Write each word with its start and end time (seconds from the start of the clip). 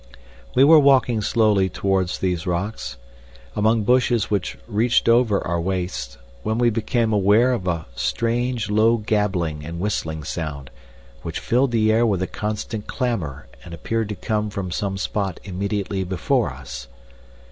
We 0.55 0.63
were 0.63 0.79
walking 0.79 1.21
slowly 1.21 1.69
towards 1.69 2.17
these 2.17 2.47
rocks, 2.47 2.97
among 3.55 3.83
bushes 3.83 4.31
which 4.31 4.57
reached 4.67 5.07
over 5.07 5.45
our 5.45 5.61
waists, 5.61 6.17
when 6.41 6.57
we 6.57 6.71
became 6.71 7.13
aware 7.13 7.53
of 7.53 7.67
a 7.67 7.85
strange 7.93 8.71
low 8.71 8.97
gabbling 8.97 9.63
and 9.63 9.79
whistling 9.79 10.23
sound, 10.23 10.71
which 11.21 11.37
filled 11.39 11.69
the 11.69 11.91
air 11.91 12.07
with 12.07 12.23
a 12.23 12.25
constant 12.25 12.87
clamor 12.87 13.45
and 13.63 13.75
appeared 13.75 14.09
to 14.09 14.15
come 14.15 14.49
from 14.49 14.71
some 14.71 14.97
spot 14.97 15.39
immediately 15.43 16.03
before 16.03 16.49
us. 16.51 16.87